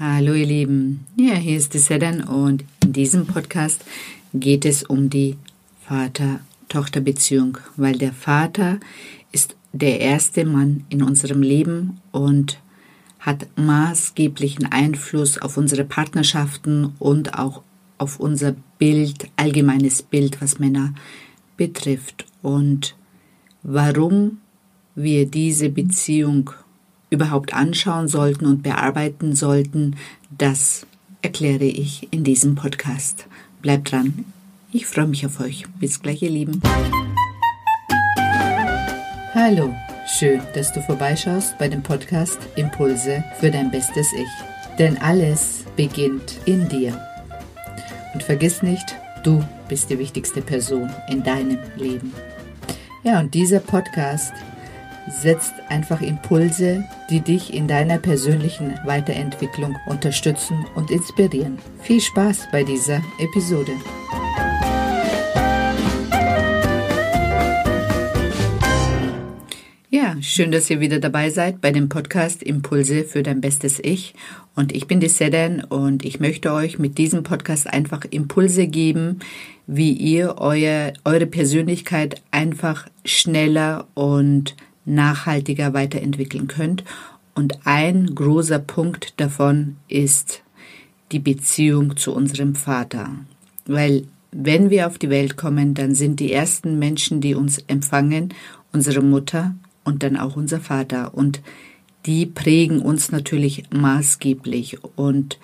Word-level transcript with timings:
Hallo 0.00 0.34
ihr 0.34 0.46
Lieben, 0.46 1.06
ja, 1.16 1.34
hier 1.34 1.56
ist 1.56 1.72
die 1.72 1.78
Sedan 1.78 2.24
und 2.24 2.64
in 2.82 2.92
diesem 2.92 3.26
Podcast 3.26 3.84
geht 4.32 4.64
es 4.64 4.82
um 4.82 5.08
die 5.08 5.36
Vater-Tochter-Beziehung, 5.86 7.58
weil 7.76 7.96
der 7.96 8.12
Vater 8.12 8.80
ist 9.30 9.54
der 9.72 10.00
erste 10.00 10.46
Mann 10.46 10.84
in 10.88 11.00
unserem 11.00 11.42
Leben 11.42 12.00
und 12.10 12.58
hat 13.20 13.46
maßgeblichen 13.54 14.66
Einfluss 14.72 15.38
auf 15.38 15.56
unsere 15.56 15.84
Partnerschaften 15.84 16.92
und 16.98 17.38
auch 17.38 17.62
auf 17.96 18.18
unser 18.18 18.56
Bild, 18.78 19.28
allgemeines 19.36 20.02
Bild, 20.02 20.42
was 20.42 20.58
Männer 20.58 20.92
betrifft. 21.56 22.26
Und 22.42 22.96
warum 23.62 24.38
wir 24.96 25.26
diese 25.26 25.68
Beziehung 25.68 26.50
überhaupt 27.10 27.54
anschauen 27.54 28.08
sollten 28.08 28.46
und 28.46 28.62
bearbeiten 28.62 29.34
sollten, 29.34 29.96
das 30.30 30.86
erkläre 31.22 31.64
ich 31.64 32.08
in 32.10 32.24
diesem 32.24 32.54
Podcast. 32.54 33.26
Bleibt 33.62 33.92
dran. 33.92 34.24
Ich 34.72 34.86
freue 34.86 35.06
mich 35.06 35.24
auf 35.24 35.40
euch. 35.40 35.64
Bis 35.78 36.02
gleich, 36.02 36.22
ihr 36.22 36.30
Lieben. 36.30 36.60
Hallo, 39.32 39.74
schön, 40.06 40.40
dass 40.54 40.72
du 40.72 40.82
vorbeischaust 40.82 41.56
bei 41.58 41.68
dem 41.68 41.82
Podcast 41.82 42.38
Impulse 42.56 43.24
für 43.40 43.50
dein 43.50 43.70
bestes 43.70 44.06
Ich. 44.12 44.78
Denn 44.78 44.98
alles 44.98 45.64
beginnt 45.76 46.38
in 46.44 46.68
dir. 46.68 47.00
Und 48.12 48.22
vergiss 48.22 48.62
nicht, 48.62 48.96
du 49.22 49.42
bist 49.68 49.90
die 49.90 49.98
wichtigste 49.98 50.42
Person 50.42 50.90
in 51.08 51.22
deinem 51.22 51.58
Leben. 51.76 52.12
Ja, 53.02 53.20
und 53.20 53.34
dieser 53.34 53.60
Podcast 53.60 54.32
setzt 55.08 55.54
einfach 55.68 56.00
Impulse, 56.00 56.84
die 57.10 57.20
dich 57.20 57.52
in 57.52 57.68
deiner 57.68 57.98
persönlichen 57.98 58.74
Weiterentwicklung 58.84 59.76
unterstützen 59.86 60.64
und 60.74 60.90
inspirieren. 60.90 61.58
Viel 61.82 62.00
Spaß 62.00 62.48
bei 62.50 62.64
dieser 62.64 63.02
Episode. 63.18 63.72
Ja, 69.90 70.16
schön, 70.20 70.50
dass 70.50 70.68
ihr 70.70 70.80
wieder 70.80 70.98
dabei 70.98 71.30
seid 71.30 71.60
bei 71.60 71.70
dem 71.70 71.88
Podcast 71.88 72.42
Impulse 72.42 73.04
für 73.04 73.22
dein 73.22 73.40
bestes 73.40 73.78
Ich. 73.80 74.14
Und 74.56 74.72
ich 74.72 74.88
bin 74.88 74.98
die 74.98 75.08
Sedan 75.08 75.62
und 75.62 76.04
ich 76.04 76.18
möchte 76.18 76.52
euch 76.52 76.80
mit 76.80 76.98
diesem 76.98 77.22
Podcast 77.22 77.72
einfach 77.72 78.04
Impulse 78.10 78.66
geben, 78.66 79.20
wie 79.66 79.92
ihr 79.92 80.36
euer, 80.38 80.92
eure 81.04 81.26
Persönlichkeit 81.26 82.22
einfach 82.32 82.88
schneller 83.04 83.86
und 83.94 84.56
nachhaltiger 84.84 85.74
weiterentwickeln 85.74 86.48
könnt. 86.48 86.84
Und 87.34 87.66
ein 87.66 88.14
großer 88.14 88.58
Punkt 88.58 89.14
davon 89.20 89.76
ist 89.88 90.42
die 91.12 91.18
Beziehung 91.18 91.96
zu 91.96 92.14
unserem 92.14 92.54
Vater. 92.54 93.10
Weil 93.66 94.06
wenn 94.30 94.70
wir 94.70 94.86
auf 94.86 94.98
die 94.98 95.10
Welt 95.10 95.36
kommen, 95.36 95.74
dann 95.74 95.94
sind 95.94 96.20
die 96.20 96.32
ersten 96.32 96.78
Menschen, 96.78 97.20
die 97.20 97.34
uns 97.34 97.58
empfangen, 97.66 98.34
unsere 98.72 99.00
Mutter 99.00 99.54
und 99.84 100.02
dann 100.02 100.16
auch 100.16 100.36
unser 100.36 100.60
Vater. 100.60 101.14
Und 101.14 101.40
die 102.06 102.26
prägen 102.26 102.80
uns 102.80 103.12
natürlich 103.12 103.64
maßgeblich. 103.70 104.78
Und 104.96 105.38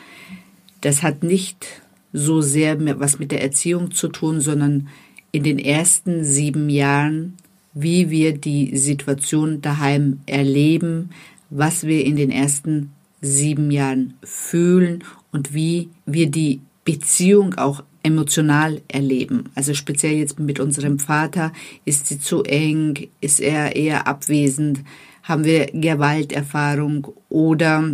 das 0.81 1.03
hat 1.03 1.23
nicht 1.23 1.67
so 2.13 2.41
sehr 2.41 2.79
was 2.99 3.19
mit 3.19 3.31
der 3.31 3.43
Erziehung 3.43 3.93
zu 3.93 4.09
tun, 4.09 4.41
sondern 4.41 4.89
in 5.33 5.45
den 5.45 5.59
ersten 5.59 6.25
sieben 6.25 6.69
Jahren 6.69 7.37
wie 7.73 8.11
wir 8.11 8.37
die 8.37 8.77
Situation 8.77 9.61
daheim 9.61 10.21
erleben, 10.27 11.11
was 11.51 11.87
wir 11.87 12.05
in 12.05 12.17
den 12.17 12.31
ersten 12.31 12.93
sieben 13.21 13.71
Jahren 13.71 14.15
fühlen 14.23 15.05
und 15.33 15.55
wie 15.55 15.89
wir 16.07 16.31
die 16.31 16.61
Beziehung 16.85 17.55
auch 17.55 17.83
emotional 18.03 18.81
erleben. 18.89 19.51
Also 19.55 19.75
speziell 19.75 20.15
jetzt 20.15 20.39
mit 20.39 20.59
unserem 20.59 20.99
Vater, 20.99 21.53
ist 21.85 22.07
sie 22.07 22.19
zu 22.19 22.43
eng, 22.45 23.09
ist 23.21 23.41
er 23.41 23.77
eher 23.77 24.07
abwesend, 24.07 24.81
haben 25.23 25.45
wir 25.45 25.67
Gewalterfahrung 25.67 27.09
oder 27.29 27.85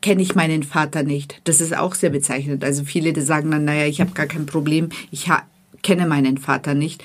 kenne 0.00 0.22
ich 0.22 0.36
meinen 0.36 0.62
Vater 0.62 1.02
nicht. 1.02 1.40
Das 1.44 1.60
ist 1.60 1.76
auch 1.76 1.94
sehr 1.94 2.10
bezeichnend. 2.10 2.62
Also 2.62 2.84
viele, 2.84 3.12
die 3.12 3.22
sagen 3.22 3.50
dann, 3.50 3.64
naja, 3.64 3.86
ich 3.86 4.00
habe 4.00 4.12
gar 4.12 4.26
kein 4.26 4.46
Problem, 4.46 4.90
ich 5.10 5.28
kenne 5.82 6.06
meinen 6.06 6.38
Vater 6.38 6.74
nicht 6.74 7.02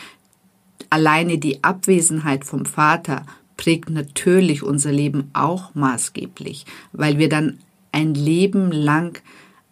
alleine 0.89 1.37
die 1.37 1.63
Abwesenheit 1.63 2.45
vom 2.45 2.65
Vater 2.65 3.25
prägt 3.57 3.89
natürlich 3.89 4.63
unser 4.63 4.91
Leben 4.91 5.29
auch 5.33 5.75
maßgeblich, 5.75 6.65
weil 6.93 7.17
wir 7.17 7.29
dann 7.29 7.59
ein 7.91 8.13
Leben 8.13 8.71
lang 8.71 9.21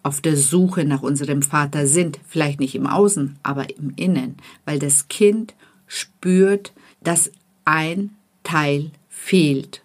auf 0.04 0.22
der 0.22 0.38
Suche 0.38 0.86
nach 0.86 1.02
unserem 1.02 1.42
Vater 1.42 1.88
sind, 1.88 2.20
vielleicht 2.28 2.60
nicht 2.60 2.76
im 2.76 2.88
Außen, 2.88 3.38
aber 3.44 3.70
im 3.78 3.94
Innen, 3.96 4.38
weil 4.66 4.80
das 4.80 5.08
Kind 5.08 5.56
spürt, 5.88 6.74
dass 7.04 7.32
ein 7.66 8.12
Teil 8.44 8.92
fehlt. 9.10 9.82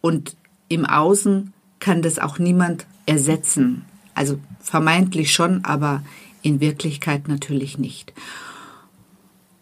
Und 0.00 0.36
im 0.68 0.86
Außen 0.86 1.52
kann 1.80 2.02
das 2.02 2.18
auch 2.18 2.38
niemand 2.38 2.86
ersetzen. 3.06 3.84
Also 4.14 4.38
vermeintlich 4.60 5.32
schon, 5.32 5.64
aber 5.64 6.02
in 6.42 6.60
Wirklichkeit 6.60 7.28
natürlich 7.28 7.78
nicht. 7.78 8.12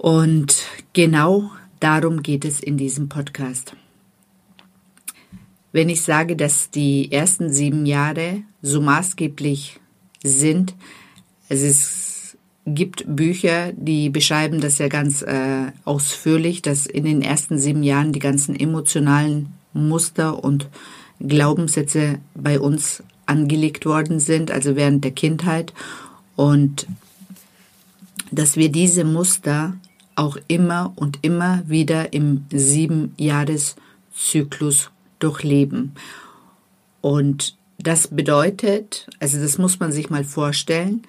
Und 0.03 0.65
genau 0.95 1.53
darum 1.79 2.25
geht 2.25 2.45
es 2.45 2.59
in 2.59 2.77
diesem 2.77 3.09
Podcast. 3.09 3.77
Wenn 5.71 5.89
ich 5.89 6.03
sage, 6.03 6.35
dass 6.35 6.73
die 6.73 7.13
ersten 7.13 7.51
sieben 7.51 7.87
Jahre 7.87 8.43
so 8.63 8.81
maßgeblich 8.81 9.79
sind, 10.25 10.75
es 11.49 11.63
ist, 11.63 12.37
gibt 12.67 13.05
Bücher, 13.07 13.73
die 13.75 14.11
beschreiben 14.11 14.61
das 14.61 14.79
ja 14.79 14.89
ganz 14.89 15.23
äh, 15.23 15.71
ausführlich, 15.85 16.63
dass 16.63 16.87
in 16.87 17.05
den 17.05 17.23
ersten 17.23 17.57
sieben 17.57 17.85
Jahren 17.85 18.13
die 18.13 18.19
ganzen 18.19 18.59
emotionalen 18.59 19.53
Muster 19.73 20.43
und 20.43 20.69
Glaubenssätze 21.21 22.19
bei 22.35 22.59
uns 22.59 23.05
angelegt 23.27 23.87
worden 23.87 24.19
sind, 24.19 24.51
also 24.51 24.75
während 24.75 25.05
der 25.05 25.13
Kindheit. 25.13 25.73
Und 26.35 26.89
dass 28.33 28.57
wir 28.57 28.69
diese 28.69 29.05
Muster 29.05 29.75
auch 30.15 30.37
immer 30.49 30.93
und 30.97 31.21
immer 31.23 31.63
wieder 31.67 32.13
im 32.13 32.45
Siebenjahreszyklus 32.51 34.91
durchleben. 35.19 35.93
Und 37.01 37.57
das 37.79 38.09
bedeutet, 38.09 39.09
also 39.21 39.41
das 39.41 39.57
muss 39.59 39.81
man 39.81 39.93
sich 39.93 40.11
mal 40.11 40.25
vorstellen, 40.25 41.03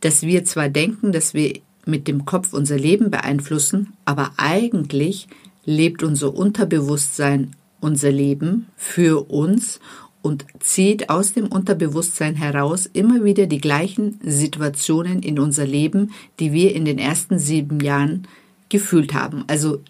dass 0.00 0.22
wir 0.22 0.44
zwar 0.44 0.68
denken, 0.68 1.12
dass 1.12 1.34
wir 1.34 1.60
mit 1.86 2.08
dem 2.08 2.24
Kopf 2.24 2.52
unser 2.52 2.76
Leben 2.76 3.10
beeinflussen, 3.10 3.92
aber 4.04 4.32
eigentlich 4.36 5.28
lebt 5.64 6.02
unser 6.02 6.34
Unterbewusstsein 6.34 7.54
unser 7.80 8.10
Leben 8.10 8.66
für 8.76 9.30
uns 9.30 9.80
und 10.24 10.46
zieht 10.58 11.10
aus 11.10 11.34
dem 11.34 11.48
Unterbewusstsein 11.48 12.34
heraus 12.34 12.88
immer 12.90 13.24
wieder 13.24 13.46
die 13.46 13.60
gleichen 13.60 14.18
Situationen 14.22 15.22
in 15.22 15.38
unser 15.38 15.66
Leben, 15.66 16.12
die 16.40 16.54
wir 16.54 16.74
in 16.74 16.86
den 16.86 16.98
ersten 16.98 17.38
sieben 17.38 17.78
Jahren 17.80 18.26
gefühlt 18.70 19.12
haben. 19.12 19.44
Also 19.48 19.82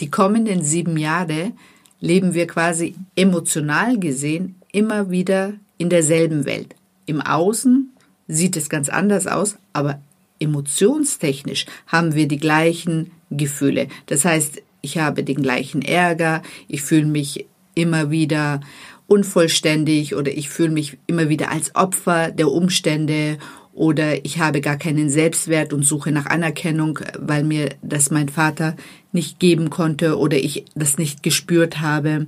die 0.00 0.10
kommenden 0.10 0.62
sieben 0.62 0.96
Jahre 0.96 1.52
leben 2.00 2.32
wir 2.32 2.46
quasi 2.46 2.94
emotional 3.16 3.98
gesehen 3.98 4.54
immer 4.72 5.10
wieder 5.10 5.52
in 5.76 5.90
derselben 5.90 6.46
Welt. 6.46 6.74
Im 7.04 7.20
Außen 7.20 7.90
sieht 8.26 8.56
es 8.56 8.70
ganz 8.70 8.88
anders 8.88 9.26
aus, 9.26 9.58
aber 9.74 10.00
emotionstechnisch 10.38 11.66
haben 11.86 12.14
wir 12.14 12.28
die 12.28 12.38
gleichen 12.38 13.10
Gefühle. 13.30 13.88
Das 14.06 14.24
heißt, 14.24 14.62
ich 14.80 14.96
habe 14.96 15.22
den 15.22 15.42
gleichen 15.42 15.82
Ärger, 15.82 16.42
ich 16.66 16.80
fühle 16.80 17.04
mich 17.04 17.44
immer 17.74 18.10
wieder 18.10 18.60
unvollständig 19.06 20.14
oder 20.14 20.32
ich 20.32 20.48
fühle 20.48 20.70
mich 20.70 20.98
immer 21.06 21.28
wieder 21.28 21.50
als 21.50 21.74
Opfer 21.74 22.30
der 22.30 22.50
Umstände 22.50 23.38
oder 23.74 24.24
ich 24.24 24.38
habe 24.38 24.60
gar 24.60 24.76
keinen 24.76 25.10
Selbstwert 25.10 25.72
und 25.72 25.82
suche 25.82 26.12
nach 26.12 26.26
Anerkennung, 26.26 27.00
weil 27.18 27.42
mir 27.42 27.70
das 27.82 28.10
mein 28.10 28.28
Vater 28.28 28.76
nicht 29.12 29.40
geben 29.40 29.68
konnte 29.68 30.16
oder 30.16 30.36
ich 30.36 30.64
das 30.74 30.96
nicht 30.96 31.22
gespürt 31.22 31.80
habe. 31.80 32.26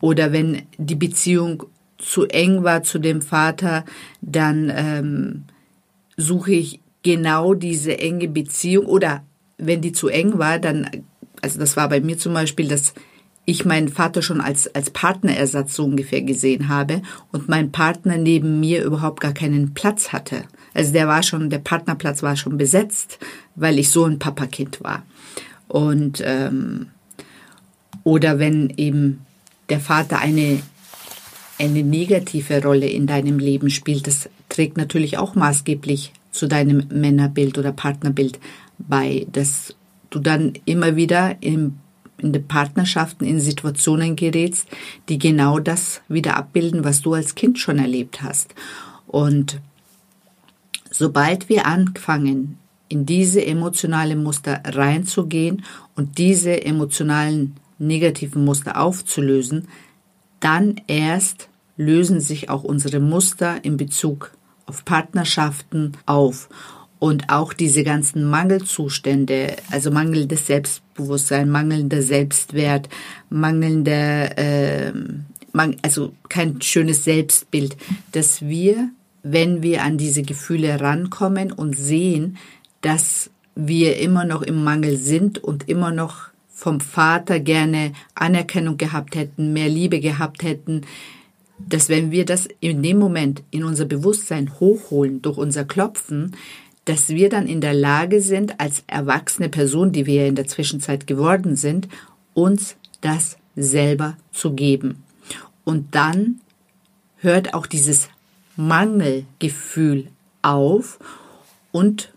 Oder 0.00 0.32
wenn 0.32 0.62
die 0.78 0.94
Beziehung 0.94 1.64
zu 1.98 2.26
eng 2.26 2.62
war 2.62 2.84
zu 2.84 2.98
dem 3.00 3.20
Vater, 3.20 3.84
dann 4.20 4.72
ähm, 4.74 5.44
suche 6.16 6.52
ich 6.52 6.80
genau 7.02 7.54
diese 7.54 7.98
enge 7.98 8.28
Beziehung. 8.28 8.86
Oder 8.86 9.24
wenn 9.58 9.80
die 9.80 9.92
zu 9.92 10.08
eng 10.08 10.38
war, 10.38 10.60
dann, 10.60 10.88
also 11.42 11.58
das 11.58 11.76
war 11.76 11.88
bei 11.88 12.00
mir 12.00 12.16
zum 12.16 12.32
Beispiel, 12.32 12.68
dass 12.68 12.94
ich 13.46 13.64
meinen 13.64 13.88
Vater 13.88 14.20
schon 14.20 14.40
als, 14.40 14.72
als 14.74 14.90
Partnerersatz 14.90 15.74
so 15.74 15.84
ungefähr 15.84 16.20
gesehen 16.22 16.68
habe 16.68 17.00
und 17.32 17.48
mein 17.48 17.72
Partner 17.72 18.18
neben 18.18 18.60
mir 18.60 18.84
überhaupt 18.84 19.20
gar 19.20 19.32
keinen 19.32 19.72
Platz 19.72 20.12
hatte. 20.12 20.44
Also 20.74 20.92
der 20.92 21.08
war 21.08 21.22
schon, 21.22 21.48
der 21.48 21.58
Partnerplatz 21.58 22.22
war 22.22 22.36
schon 22.36 22.58
besetzt, 22.58 23.18
weil 23.54 23.78
ich 23.78 23.90
so 23.90 24.04
ein 24.04 24.18
Papakind 24.18 24.82
war. 24.82 25.04
Und 25.68 26.22
ähm, 26.24 26.88
oder 28.04 28.38
wenn 28.38 28.70
eben 28.76 29.24
der 29.68 29.80
Vater 29.80 30.18
eine 30.18 30.60
eine 31.58 31.82
negative 31.82 32.62
Rolle 32.62 32.86
in 32.86 33.06
deinem 33.06 33.38
Leben 33.38 33.70
spielt, 33.70 34.06
das 34.06 34.28
trägt 34.48 34.76
natürlich 34.76 35.18
auch 35.18 35.34
maßgeblich 35.34 36.12
zu 36.30 36.46
deinem 36.46 36.86
Männerbild 36.90 37.58
oder 37.58 37.72
Partnerbild 37.72 38.38
bei, 38.78 39.26
dass 39.32 39.74
du 40.10 40.18
dann 40.18 40.52
immer 40.64 40.96
wieder 40.96 41.36
im, 41.40 41.78
in 42.18 42.32
den 42.32 42.46
Partnerschaften 42.46 43.24
in 43.24 43.40
Situationen 43.40 44.16
gerätst, 44.16 44.68
die 45.08 45.18
genau 45.18 45.58
das 45.58 46.00
wieder 46.08 46.36
abbilden, 46.36 46.84
was 46.84 47.02
du 47.02 47.14
als 47.14 47.34
Kind 47.34 47.58
schon 47.58 47.78
erlebt 47.78 48.22
hast. 48.22 48.54
Und 49.06 49.60
sobald 50.90 51.48
wir 51.48 51.66
anfangen, 51.66 52.58
in 52.88 53.04
diese 53.04 53.44
emotionalen 53.44 54.22
Muster 54.22 54.60
reinzugehen 54.64 55.64
und 55.96 56.18
diese 56.18 56.64
emotionalen 56.64 57.56
negativen 57.78 58.44
Muster 58.44 58.80
aufzulösen, 58.80 59.68
dann 60.40 60.80
erst 60.86 61.48
lösen 61.76 62.20
sich 62.20 62.48
auch 62.48 62.62
unsere 62.62 63.00
Muster 63.00 63.64
in 63.64 63.76
Bezug 63.76 64.32
auf 64.66 64.84
Partnerschaften 64.84 65.92
auf. 66.06 66.48
Und 66.98 67.28
auch 67.28 67.52
diese 67.52 67.84
ganzen 67.84 68.24
Mangelzustände, 68.24 69.56
also 69.70 69.90
mangelndes 69.90 70.46
Selbstbewusstsein, 70.46 71.50
mangelnder 71.50 72.02
Selbstwert, 72.02 72.88
mangelnder, 73.28 74.38
äh, 74.38 74.92
also 75.82 76.12
kein 76.28 76.60
schönes 76.62 77.04
Selbstbild, 77.04 77.76
dass 78.12 78.42
wir, 78.42 78.90
wenn 79.22 79.62
wir 79.62 79.82
an 79.82 79.98
diese 79.98 80.22
Gefühle 80.22 80.80
rankommen 80.80 81.52
und 81.52 81.76
sehen, 81.76 82.38
dass 82.80 83.30
wir 83.54 83.98
immer 83.98 84.24
noch 84.24 84.42
im 84.42 84.62
Mangel 84.64 84.96
sind 84.96 85.42
und 85.42 85.68
immer 85.68 85.90
noch 85.90 86.28
vom 86.48 86.80
Vater 86.80 87.40
gerne 87.40 87.92
Anerkennung 88.14 88.78
gehabt 88.78 89.14
hätten, 89.14 89.52
mehr 89.52 89.68
Liebe 89.68 90.00
gehabt 90.00 90.42
hätten, 90.42 90.82
dass 91.58 91.88
wenn 91.88 92.10
wir 92.10 92.24
das 92.24 92.48
in 92.60 92.82
dem 92.82 92.98
Moment 92.98 93.42
in 93.50 93.64
unser 93.64 93.86
Bewusstsein 93.86 94.58
hochholen 94.60 95.22
durch 95.22 95.38
unser 95.38 95.64
Klopfen, 95.64 96.36
dass 96.86 97.08
wir 97.10 97.28
dann 97.28 97.46
in 97.46 97.60
der 97.60 97.74
Lage 97.74 98.20
sind, 98.20 98.58
als 98.60 98.84
erwachsene 98.86 99.48
Person, 99.48 99.92
die 99.92 100.06
wir 100.06 100.26
in 100.26 100.36
der 100.36 100.46
Zwischenzeit 100.46 101.06
geworden 101.06 101.56
sind, 101.56 101.88
uns 102.32 102.76
das 103.00 103.36
selber 103.56 104.16
zu 104.32 104.52
geben. 104.54 105.02
Und 105.64 105.94
dann 105.94 106.40
hört 107.16 107.54
auch 107.54 107.66
dieses 107.66 108.08
Mangelgefühl 108.56 110.08
auf 110.42 110.98
und 111.72 112.12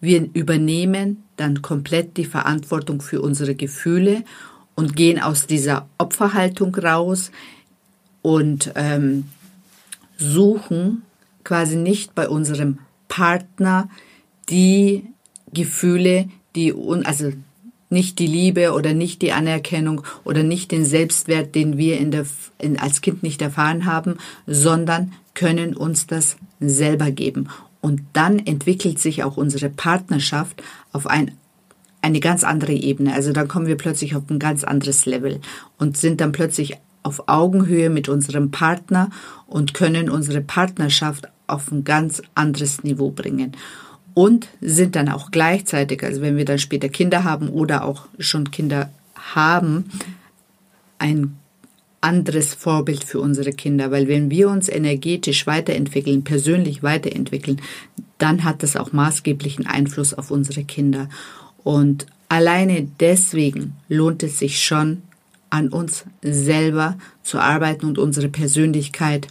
wir 0.00 0.28
übernehmen 0.32 1.22
dann 1.36 1.60
komplett 1.60 2.16
die 2.16 2.24
Verantwortung 2.24 3.02
für 3.02 3.20
unsere 3.20 3.54
Gefühle 3.54 4.24
und 4.74 4.96
gehen 4.96 5.20
aus 5.20 5.46
dieser 5.46 5.86
Opferhaltung 5.98 6.74
raus 6.74 7.30
und 8.22 8.72
ähm, 8.74 9.24
suchen 10.16 11.02
quasi 11.44 11.76
nicht 11.76 12.14
bei 12.14 12.28
unserem 12.28 12.78
Partner 13.08 13.88
die 14.48 15.04
Gefühle, 15.52 16.28
die 16.54 16.74
also 17.04 17.32
nicht 17.90 18.18
die 18.18 18.26
Liebe 18.26 18.72
oder 18.72 18.92
nicht 18.92 19.22
die 19.22 19.32
Anerkennung 19.32 20.02
oder 20.24 20.42
nicht 20.42 20.72
den 20.72 20.84
Selbstwert, 20.84 21.54
den 21.54 21.78
wir 21.78 21.98
in 21.98 22.10
der, 22.10 22.26
in, 22.58 22.78
als 22.78 23.00
Kind 23.00 23.22
nicht 23.22 23.40
erfahren 23.40 23.86
haben, 23.86 24.16
sondern 24.46 25.12
können 25.34 25.74
uns 25.74 26.06
das 26.06 26.36
selber 26.60 27.10
geben. 27.10 27.48
Und 27.80 28.02
dann 28.12 28.38
entwickelt 28.40 28.98
sich 28.98 29.24
auch 29.24 29.36
unsere 29.36 29.70
Partnerschaft 29.70 30.62
auf 30.92 31.06
ein, 31.06 31.32
eine 32.02 32.20
ganz 32.20 32.44
andere 32.44 32.72
Ebene. 32.72 33.14
Also 33.14 33.32
dann 33.32 33.48
kommen 33.48 33.66
wir 33.66 33.76
plötzlich 33.76 34.16
auf 34.16 34.28
ein 34.28 34.38
ganz 34.38 34.64
anderes 34.64 35.06
Level 35.06 35.40
und 35.78 35.96
sind 35.96 36.20
dann 36.20 36.32
plötzlich 36.32 36.76
auf 37.02 37.28
Augenhöhe 37.28 37.88
mit 37.88 38.08
unserem 38.08 38.50
Partner 38.50 39.10
und 39.46 39.72
können 39.72 40.10
unsere 40.10 40.40
Partnerschaft 40.40 41.28
auf 41.48 41.70
ein 41.70 41.84
ganz 41.84 42.22
anderes 42.34 42.84
Niveau 42.84 43.10
bringen. 43.10 43.52
Und 44.14 44.48
sind 44.60 44.96
dann 44.96 45.08
auch 45.08 45.30
gleichzeitig, 45.30 46.02
also 46.02 46.20
wenn 46.20 46.36
wir 46.36 46.44
dann 46.44 46.58
später 46.58 46.88
Kinder 46.88 47.24
haben 47.24 47.48
oder 47.48 47.84
auch 47.84 48.06
schon 48.18 48.50
Kinder 48.50 48.90
haben, 49.14 49.90
ein 50.98 51.36
anderes 52.00 52.54
Vorbild 52.54 53.04
für 53.04 53.20
unsere 53.20 53.52
Kinder, 53.52 53.90
weil 53.90 54.08
wenn 54.08 54.30
wir 54.30 54.48
uns 54.48 54.68
energetisch 54.68 55.46
weiterentwickeln, 55.46 56.24
persönlich 56.24 56.82
weiterentwickeln, 56.82 57.60
dann 58.18 58.44
hat 58.44 58.62
das 58.62 58.76
auch 58.76 58.92
maßgeblichen 58.92 59.66
Einfluss 59.66 60.14
auf 60.14 60.30
unsere 60.30 60.64
Kinder. 60.64 61.08
Und 61.64 62.06
alleine 62.28 62.88
deswegen 63.00 63.76
lohnt 63.88 64.22
es 64.22 64.38
sich 64.38 64.62
schon, 64.62 65.02
an 65.50 65.68
uns 65.68 66.04
selber 66.22 66.98
zu 67.22 67.38
arbeiten 67.38 67.86
und 67.86 67.98
unsere 67.98 68.28
Persönlichkeit 68.28 69.28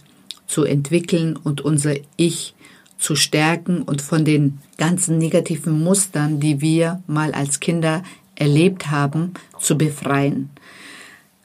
zu 0.48 0.64
entwickeln 0.64 1.36
und 1.36 1.60
unser 1.60 1.94
Ich 2.16 2.54
zu 2.98 3.14
stärken 3.14 3.82
und 3.82 4.02
von 4.02 4.24
den 4.24 4.58
ganzen 4.76 5.18
negativen 5.18 5.80
Mustern, 5.80 6.40
die 6.40 6.60
wir 6.60 7.00
mal 7.06 7.32
als 7.32 7.60
Kinder 7.60 8.02
erlebt 8.34 8.90
haben, 8.90 9.34
zu 9.60 9.78
befreien. 9.78 10.50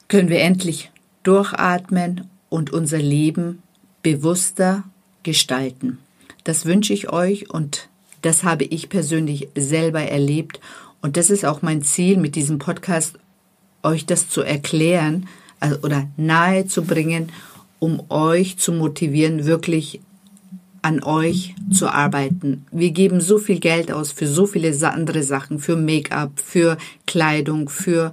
Können 0.08 0.28
wir 0.28 0.40
endlich 0.40 0.90
durchatmen 1.22 2.28
und 2.48 2.72
unser 2.72 2.98
Leben 2.98 3.62
bewusster 4.02 4.84
gestalten. 5.22 5.98
Das 6.42 6.66
wünsche 6.66 6.92
ich 6.92 7.10
euch 7.10 7.50
und 7.50 7.88
das 8.22 8.42
habe 8.42 8.64
ich 8.64 8.88
persönlich 8.88 9.48
selber 9.54 10.02
erlebt 10.02 10.60
und 11.00 11.16
das 11.16 11.30
ist 11.30 11.44
auch 11.44 11.62
mein 11.62 11.82
Ziel 11.82 12.16
mit 12.16 12.34
diesem 12.34 12.58
Podcast, 12.58 13.18
euch 13.82 14.06
das 14.06 14.28
zu 14.28 14.42
erklären 14.42 15.28
also, 15.60 15.78
oder 15.80 16.08
nahe 16.16 16.66
zu 16.66 16.82
bringen, 16.82 17.30
um 17.78 18.10
euch 18.10 18.58
zu 18.58 18.72
motivieren, 18.72 19.44
wirklich 19.46 20.00
an 20.82 21.02
euch 21.02 21.54
zu 21.72 21.88
arbeiten. 21.88 22.66
Wir 22.70 22.90
geben 22.90 23.20
so 23.20 23.38
viel 23.38 23.58
Geld 23.58 23.90
aus 23.90 24.12
für 24.12 24.26
so 24.26 24.46
viele 24.46 24.74
andere 24.90 25.22
Sachen, 25.22 25.58
für 25.58 25.76
Make-up, 25.76 26.38
für 26.40 26.76
Kleidung, 27.06 27.70
für 27.70 28.12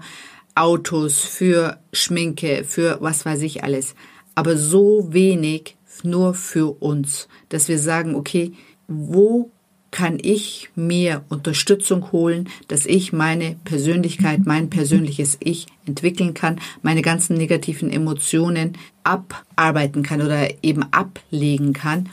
Autos, 0.55 1.19
für 1.19 1.79
Schminke, 1.91 2.63
für 2.63 2.97
was 3.01 3.25
weiß 3.25 3.41
ich 3.41 3.63
alles. 3.63 3.93
Aber 4.35 4.55
so 4.55 5.09
wenig 5.11 5.75
nur 6.03 6.33
für 6.33 6.81
uns, 6.81 7.27
dass 7.49 7.67
wir 7.67 7.77
sagen, 7.77 8.15
okay, 8.15 8.53
wo 8.87 9.51
kann 9.91 10.17
ich 10.21 10.69
mir 10.73 11.23
Unterstützung 11.27 12.13
holen, 12.13 12.49
dass 12.69 12.85
ich 12.85 13.11
meine 13.11 13.57
Persönlichkeit, 13.65 14.45
mein 14.45 14.69
persönliches 14.69 15.37
Ich 15.41 15.67
entwickeln 15.85 16.33
kann, 16.33 16.61
meine 16.81 17.01
ganzen 17.01 17.35
negativen 17.35 17.91
Emotionen 17.91 18.77
abarbeiten 19.03 20.01
kann 20.01 20.21
oder 20.21 20.63
eben 20.63 20.83
ablegen 20.91 21.73
kann, 21.73 22.09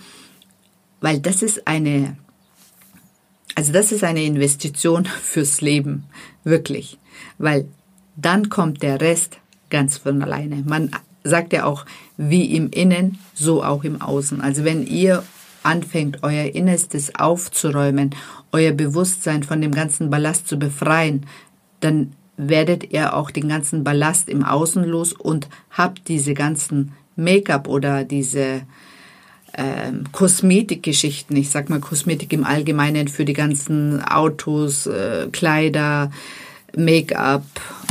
weil 1.01 1.21
das 1.21 1.43
ist 1.43 1.69
eine, 1.69 2.17
also 3.55 3.73
das 3.73 3.93
ist 3.93 4.03
eine 4.03 4.25
Investition 4.25 5.05
fürs 5.23 5.61
Leben, 5.61 6.05
wirklich, 6.43 6.99
weil 7.39 7.69
dann 8.17 8.49
kommt 8.49 8.83
der 8.83 9.01
Rest 9.01 9.39
ganz 9.71 9.99
von 9.99 10.21
alleine. 10.21 10.65
Man 10.67 10.91
sagt 11.23 11.53
ja 11.53 11.65
auch, 11.65 11.87
wie 12.17 12.57
im 12.57 12.71
Innen, 12.71 13.19
so 13.35 13.63
auch 13.63 13.85
im 13.85 14.03
Außen. 14.03 14.41
Also 14.41 14.65
wenn 14.65 14.85
ihr 14.85 15.23
anfängt, 15.63 16.23
euer 16.23 16.55
Innerstes 16.55 17.15
aufzuräumen, 17.15 18.15
euer 18.53 18.73
Bewusstsein 18.73 19.43
von 19.43 19.61
dem 19.61 19.73
ganzen 19.73 20.11
Ballast 20.11 20.49
zu 20.49 20.59
befreien, 20.59 21.27
dann 21.81 22.13
werdet 22.37 22.93
ihr 22.93 23.15
auch 23.15 23.31
den 23.31 23.49
ganzen 23.49 23.85
Ballast 23.85 24.29
im 24.29 24.45
Außen 24.45 24.85
los 24.85 25.13
und 25.13 25.49
habt 25.71 26.09
diese 26.09 26.35
ganzen 26.35 26.93
Make-up 27.17 27.69
oder 27.69 28.05
diese 28.05 28.63
ähm, 29.55 30.05
Kosmetikgeschichten, 30.13 31.37
ich 31.37 31.51
sag 31.51 31.69
mal 31.69 31.81
Kosmetik 31.81 32.33
im 32.33 32.45
Allgemeinen 32.45 33.09
für 33.09 33.25
die 33.25 33.33
ganzen 33.33 34.03
Autos, 34.03 34.87
äh, 34.87 35.27
Kleider, 35.33 36.13
Make-up 36.77 37.45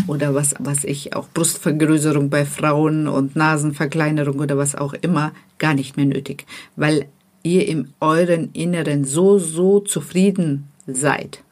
oder 0.07 0.33
was, 0.33 0.55
was 0.59 0.83
ich, 0.83 1.15
auch 1.15 1.27
Brustvergrößerung 1.33 2.29
bei 2.29 2.45
Frauen 2.45 3.07
und 3.07 3.35
Nasenverkleinerung 3.35 4.39
oder 4.39 4.57
was 4.57 4.75
auch 4.75 4.93
immer, 4.93 5.33
gar 5.57 5.73
nicht 5.73 5.97
mehr 5.97 6.05
nötig. 6.05 6.45
Weil 6.75 7.07
ihr 7.47 7.67
im 7.67 7.93
euren 7.99 8.51
Inneren 8.51 9.05
so, 9.05 9.39
so 9.39 9.79
zufrieden 9.79 10.67
seid, 10.85 11.43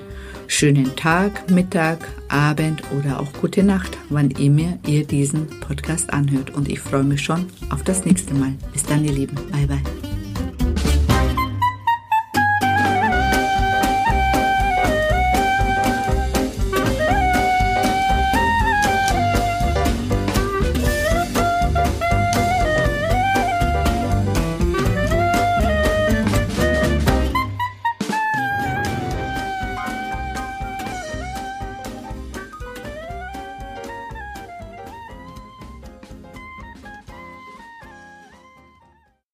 schönen 0.47 0.95
Tag, 0.95 1.49
Mittag, 1.49 1.99
Abend 2.27 2.83
oder 2.97 3.19
auch 3.19 3.31
gute 3.41 3.63
Nacht, 3.63 3.97
wann 4.09 4.31
immer 4.31 4.77
ihr 4.85 5.05
diesen 5.05 5.47
Podcast 5.61 6.13
anhört. 6.13 6.53
Und 6.53 6.67
ich 6.67 6.79
freue 6.79 7.03
mich 7.03 7.21
schon 7.21 7.45
auf 7.69 7.83
das 7.83 8.05
nächste 8.05 8.33
Mal. 8.33 8.53
Bis 8.73 8.83
dann, 8.83 9.05
ihr 9.05 9.13
Lieben. 9.13 9.35
Bye, 9.51 9.67
bye. 9.67 10.02